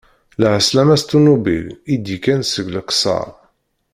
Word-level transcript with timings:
Lɛeslama 0.41 0.95
s 1.01 1.03
ṭunubil, 1.09 1.65
i 1.93 1.95
d-yekkan 1.97 2.41
seg 2.45 2.67
Leqser. 2.75 3.27